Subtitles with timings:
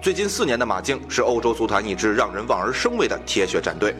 [0.00, 3.96] 最近四年的马竞是欧洲足坛一支让人望而生畏的铁血战队。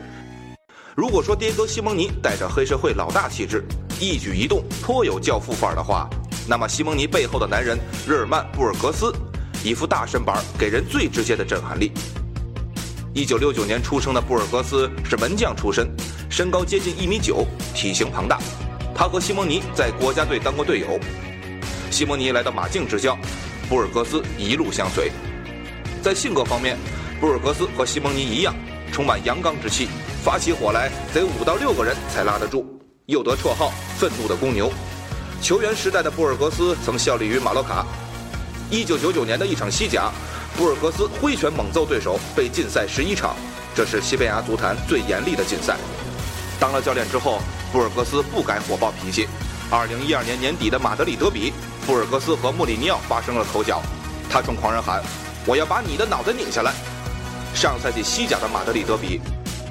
[0.94, 3.64] 如果说迭戈·西蒙尼带着黑社会老大气质，
[4.00, 6.08] 一举一动颇有教父范儿的话，
[6.48, 7.76] 那么西蒙尼背后的男人
[8.06, 9.12] 日耳曼·布尔格斯，
[9.64, 11.90] 一副大身板给人最直接的震撼力。
[13.12, 15.88] 一九六九年出生的布尔格斯是门将出身，
[16.30, 17.44] 身高接近一米九，
[17.74, 18.38] 体型庞大。
[18.94, 20.98] 他和西蒙尼在国家队当过队友。
[21.90, 23.18] 西蒙尼来到马竞执教，
[23.68, 25.10] 布尔格斯一路相随。
[26.02, 26.76] 在性格方面，
[27.20, 28.54] 布尔格斯和西蒙尼一样，
[28.92, 29.88] 充满阳刚之气，
[30.24, 32.64] 发起火来得五到六个人才拉得住，
[33.06, 34.72] 又得绰号“愤怒的公牛”。
[35.42, 37.86] 球员时代的布尔格斯曾效力于马洛卡。
[38.70, 40.10] 一九九九年的一场西甲。
[40.56, 43.36] 布尔格斯挥拳猛揍对手，被禁赛十一场，
[43.76, 45.76] 这是西班牙足坛最严厉的禁赛。
[46.58, 49.28] 当了教练之后，布尔格斯不改火爆脾气。
[49.70, 51.52] 二零一二年年底的马德里德比，
[51.86, 53.80] 布尔格斯和穆里尼奥发生了口角，
[54.28, 55.00] 他冲狂人喊
[55.48, 56.74] ：“我要把你的脑袋拧下来！”
[57.56, 59.18] 上赛季西甲的马德里德比，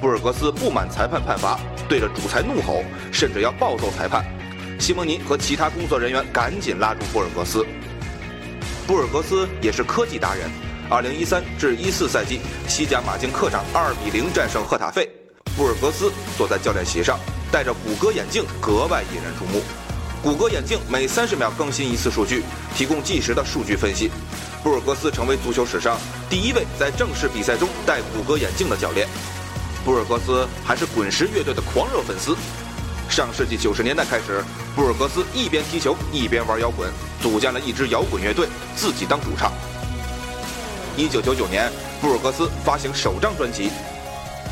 [0.00, 1.56] 布尔格斯不满裁判判罚，
[1.88, 4.24] 对着主裁怒吼，甚至要暴揍裁判。
[4.80, 7.64] 西蒙尼和其他工作人员赶紧拉住布尔格斯。
[8.88, 10.50] 布尔格斯也是科技达人。
[10.90, 15.08] 二零一三至一四赛季，西甲马竞客场二比零战胜赫塔费。
[15.56, 17.18] 布尔格斯坐在教练席上，
[17.52, 19.62] 戴着谷歌眼镜，格外引人注目。
[20.22, 22.42] 谷歌眼镜每三十秒更新一次数据，
[22.74, 24.10] 提供即时的数据分析。
[24.62, 25.96] 布尔格斯成为足球史上
[26.28, 29.06] 第一位在正式比赛中戴谷歌眼镜的教练。
[29.84, 32.36] 布尔格斯还是滚石乐队的狂热粉丝。
[33.08, 34.44] 上世纪九十年代开始，
[34.76, 36.90] 布尔格斯一边踢球一边玩摇滚，
[37.22, 39.50] 组建了一支摇滚乐队，自己当主唱。
[40.96, 43.70] 一九九九年，布尔格斯发行首张专辑。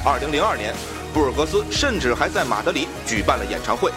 [0.04, 0.72] 二零零二年，
[1.12, 3.90] 布尔格斯甚至还在马德里举办了演唱会。